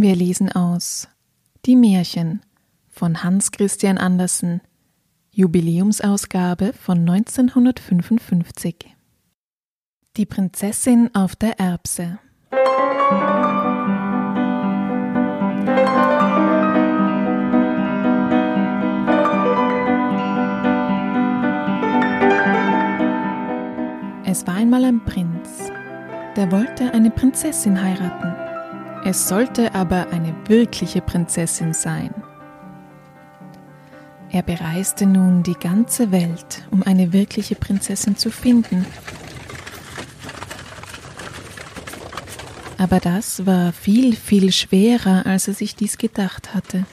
Wir 0.00 0.14
lesen 0.14 0.52
aus 0.52 1.08
Die 1.66 1.74
Märchen 1.74 2.40
von 2.88 3.24
Hans 3.24 3.50
Christian 3.50 3.98
Andersen, 3.98 4.60
Jubiläumsausgabe 5.32 6.72
von 6.72 7.00
1955. 7.00 8.94
Die 10.16 10.24
Prinzessin 10.24 11.12
auf 11.16 11.34
der 11.34 11.58
Erbse. 11.58 12.20
Es 24.24 24.46
war 24.46 24.54
einmal 24.54 24.84
ein 24.84 25.04
Prinz, 25.04 25.72
der 26.36 26.52
wollte 26.52 26.94
eine 26.94 27.10
Prinzessin 27.10 27.82
heiraten. 27.82 28.37
Es 29.10 29.26
sollte 29.26 29.74
aber 29.74 30.10
eine 30.10 30.34
wirkliche 30.48 31.00
Prinzessin 31.00 31.72
sein. 31.72 32.12
Er 34.30 34.42
bereiste 34.42 35.06
nun 35.06 35.42
die 35.42 35.54
ganze 35.54 36.12
Welt, 36.12 36.68
um 36.70 36.82
eine 36.82 37.10
wirkliche 37.14 37.54
Prinzessin 37.54 38.18
zu 38.18 38.30
finden. 38.30 38.84
Aber 42.76 43.00
das 43.00 43.46
war 43.46 43.72
viel, 43.72 44.14
viel 44.14 44.52
schwerer, 44.52 45.24
als 45.24 45.48
er 45.48 45.54
sich 45.54 45.74
dies 45.74 45.96
gedacht 45.96 46.54
hatte. 46.54 46.84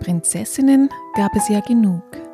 Prinzessinnen 0.00 0.88
gab 1.14 1.36
es 1.36 1.50
ja 1.50 1.60
genug. 1.60 2.25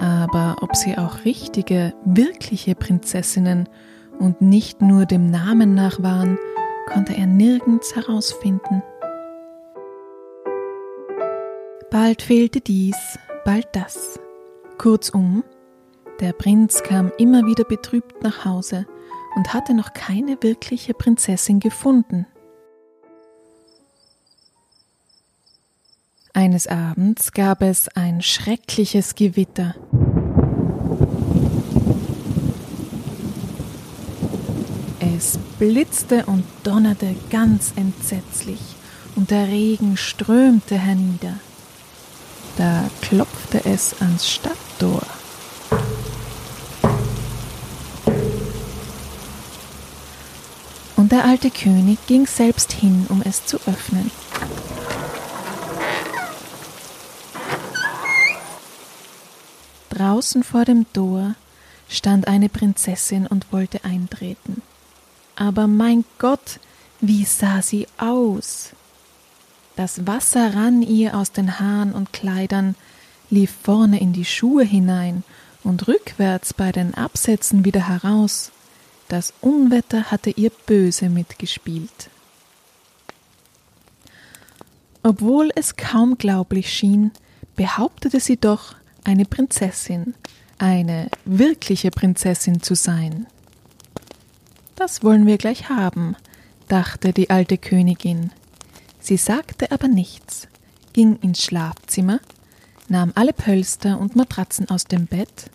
Aber 0.00 0.56
ob 0.60 0.76
sie 0.76 0.96
auch 0.98 1.24
richtige, 1.24 1.94
wirkliche 2.04 2.74
Prinzessinnen 2.74 3.68
und 4.18 4.40
nicht 4.40 4.82
nur 4.82 5.06
dem 5.06 5.30
Namen 5.30 5.74
nach 5.74 6.02
waren, 6.02 6.38
konnte 6.86 7.14
er 7.16 7.26
nirgends 7.26 7.96
herausfinden. 7.96 8.82
Bald 11.90 12.22
fehlte 12.22 12.60
dies, 12.60 12.96
bald 13.44 13.68
das. 13.72 14.18
Kurzum, 14.78 15.44
der 16.20 16.32
Prinz 16.32 16.82
kam 16.82 17.12
immer 17.18 17.46
wieder 17.46 17.64
betrübt 17.64 18.22
nach 18.22 18.44
Hause 18.44 18.86
und 19.36 19.54
hatte 19.54 19.74
noch 19.74 19.92
keine 19.92 20.42
wirkliche 20.42 20.94
Prinzessin 20.94 21.60
gefunden. 21.60 22.26
Eines 26.36 26.66
Abends 26.66 27.30
gab 27.30 27.62
es 27.62 27.86
ein 27.94 28.20
schreckliches 28.20 29.14
Gewitter. 29.14 29.76
Es 35.16 35.38
blitzte 35.60 36.26
und 36.26 36.42
donnerte 36.64 37.14
ganz 37.30 37.72
entsetzlich, 37.76 38.58
und 39.14 39.30
der 39.30 39.46
Regen 39.46 39.96
strömte 39.96 40.76
hernieder. 40.76 41.34
Da 42.56 42.90
klopfte 43.00 43.64
es 43.64 43.94
ans 44.00 44.28
Stadttor. 44.28 45.02
Und 50.96 51.12
der 51.12 51.24
alte 51.26 51.50
König 51.50 52.04
ging 52.08 52.26
selbst 52.26 52.72
hin, 52.72 53.06
um 53.08 53.22
es 53.24 53.46
zu 53.46 53.58
öffnen. 53.68 54.10
Draußen 59.94 60.42
vor 60.42 60.64
dem 60.64 60.92
Tor 60.92 61.36
stand 61.88 62.26
eine 62.26 62.48
Prinzessin 62.48 63.26
und 63.28 63.52
wollte 63.52 63.84
eintreten. 63.84 64.60
Aber 65.36 65.68
mein 65.68 66.04
Gott, 66.18 66.58
wie 67.00 67.24
sah 67.24 67.62
sie 67.62 67.86
aus? 67.96 68.70
Das 69.76 70.06
Wasser 70.06 70.54
rann 70.54 70.82
ihr 70.82 71.16
aus 71.16 71.30
den 71.30 71.60
Haaren 71.60 71.92
und 71.92 72.12
Kleidern, 72.12 72.74
lief 73.30 73.52
vorne 73.62 74.00
in 74.00 74.12
die 74.12 74.24
Schuhe 74.24 74.64
hinein 74.64 75.22
und 75.62 75.86
rückwärts 75.86 76.54
bei 76.54 76.72
den 76.72 76.94
Absätzen 76.94 77.64
wieder 77.64 77.86
heraus. 77.88 78.50
Das 79.08 79.32
Unwetter 79.40 80.10
hatte 80.10 80.30
ihr 80.30 80.50
böse 80.66 81.08
mitgespielt. 81.08 82.10
Obwohl 85.02 85.50
es 85.54 85.76
kaum 85.76 86.16
glaublich 86.18 86.72
schien, 86.72 87.12
behauptete 87.56 88.18
sie 88.20 88.38
doch, 88.38 88.74
eine 89.04 89.24
Prinzessin, 89.24 90.14
eine 90.58 91.08
wirkliche 91.24 91.90
Prinzessin 91.90 92.62
zu 92.62 92.74
sein. 92.74 93.26
Das 94.76 95.02
wollen 95.04 95.26
wir 95.26 95.38
gleich 95.38 95.68
haben, 95.68 96.16
dachte 96.68 97.12
die 97.12 97.30
alte 97.30 97.58
Königin. 97.58 98.32
Sie 99.00 99.16
sagte 99.16 99.70
aber 99.70 99.88
nichts, 99.88 100.48
ging 100.92 101.16
ins 101.16 101.42
Schlafzimmer, 101.42 102.20
nahm 102.88 103.12
alle 103.14 103.32
Pölster 103.32 103.98
und 103.98 104.16
Matratzen 104.16 104.68
aus 104.68 104.84
dem 104.84 105.06
Bett 105.06 105.50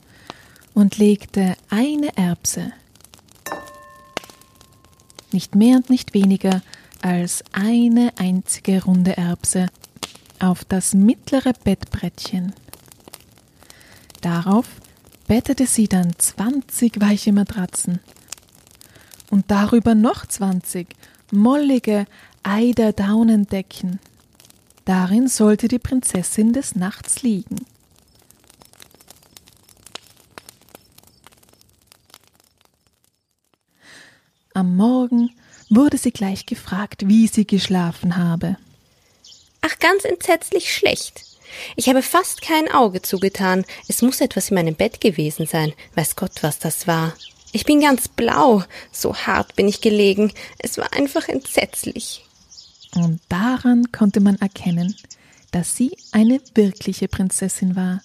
und 0.73 0.97
legte 0.97 1.55
eine 1.69 2.15
Erbse, 2.15 2.71
nicht 5.31 5.55
mehr 5.55 5.77
und 5.77 5.89
nicht 5.89 6.13
weniger 6.13 6.61
als 7.01 7.43
eine 7.51 8.13
einzige 8.17 8.83
runde 8.83 9.17
Erbse, 9.17 9.67
auf 10.39 10.63
das 10.65 10.93
mittlere 10.93 11.53
Bettbrettchen. 11.63 12.53
Darauf 14.21 14.67
bettete 15.27 15.65
sie 15.65 15.87
dann 15.87 16.17
zwanzig 16.17 16.99
weiche 16.99 17.31
Matratzen 17.31 17.99
und 19.29 19.49
darüber 19.51 19.95
noch 19.95 20.25
zwanzig 20.25 20.95
mollige 21.31 22.05
Eiderdaunendecken. 22.43 23.99
Darin 24.85 25.27
sollte 25.27 25.67
die 25.67 25.79
Prinzessin 25.79 26.51
des 26.51 26.75
Nachts 26.75 27.21
liegen. 27.21 27.65
Am 34.55 34.75
Morgen 34.75 35.29
wurde 35.69 35.97
sie 35.97 36.11
gleich 36.11 36.45
gefragt, 36.47 37.07
wie 37.07 37.27
sie 37.27 37.45
geschlafen 37.45 38.17
habe. 38.17 38.57
Ach, 39.61 39.77
ganz 39.79 40.03
entsetzlich 40.03 40.73
schlecht. 40.73 41.28
Ich 41.75 41.89
habe 41.89 42.01
fast 42.01 42.41
kein 42.41 42.69
Auge 42.71 43.01
zugetan. 43.01 43.65
Es 43.87 44.01
muss 44.01 44.21
etwas 44.21 44.49
in 44.49 44.55
meinem 44.55 44.75
Bett 44.75 45.01
gewesen 45.01 45.45
sein. 45.45 45.73
Weiß 45.95 46.15
Gott, 46.15 46.41
was 46.41 46.59
das 46.59 46.87
war. 46.87 47.13
Ich 47.51 47.65
bin 47.65 47.81
ganz 47.81 48.07
blau. 48.07 48.63
So 48.91 49.15
hart 49.15 49.55
bin 49.55 49.67
ich 49.67 49.81
gelegen. 49.81 50.31
Es 50.59 50.77
war 50.77 50.93
einfach 50.93 51.27
entsetzlich. 51.27 52.25
Und 52.95 53.21
daran 53.29 53.91
konnte 53.91 54.19
man 54.19 54.35
erkennen, 54.37 54.95
dass 55.51 55.75
sie 55.75 55.95
eine 56.11 56.41
wirkliche 56.55 57.07
Prinzessin 57.07 57.75
war, 57.75 58.01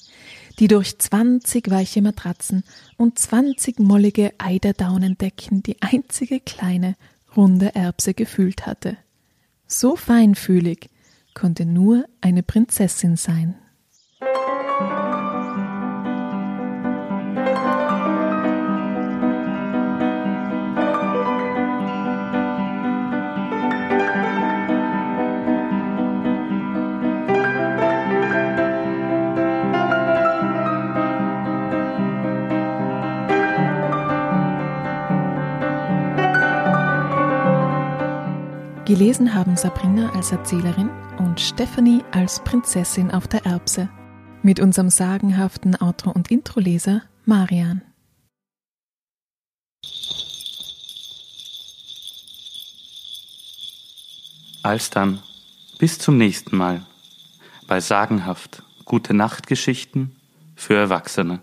die 0.59 0.69
durch 0.69 0.99
zwanzig 0.99 1.71
weiche 1.71 2.01
Matratzen 2.01 2.65
und 2.97 3.19
zwanzig 3.19 3.79
mollige 3.79 4.33
Eiderdaunendecken 4.39 5.63
die 5.63 5.83
einzige 5.83 6.41
kleine, 6.41 6.97
runde 7.37 7.75
Erbse 7.75 8.15
gefühlt 8.15 8.67
hatte. 8.67 8.97
So 9.67 9.97
feinfühlig, 9.97 10.89
konnte 11.35 11.67
nur 11.67 12.05
eine 12.21 12.43
Prinzessin 12.43 13.17
sein. 13.17 13.57
Gelesen 38.87 39.35
haben 39.35 39.57
Sabrina 39.57 40.11
als 40.15 40.31
Erzählerin 40.31 40.91
und 41.19 41.41
Stephanie 41.41 42.03
als 42.13 42.41
Prinzessin 42.45 43.11
auf 43.11 43.29
der 43.29 43.47
Erbse. 43.47 43.89
Mit 44.43 44.61
unserem 44.61 44.91
sagenhaften 44.91 45.77
Autor 45.77 46.15
und 46.15 46.31
Introleser 46.31 47.03
Marian. 47.25 47.83
Als 54.63 54.91
dann, 54.91 55.21
bis 55.79 55.99
zum 55.99 56.17
nächsten 56.17 56.57
Mal 56.57 56.87
bei 57.67 57.81
sagenhaft 57.81 58.63
gute 58.85 59.15
Nachtgeschichten 59.15 60.17
für 60.57 60.75
Erwachsene. 60.75 61.41